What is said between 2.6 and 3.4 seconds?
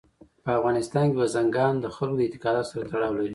سره تړاو لري.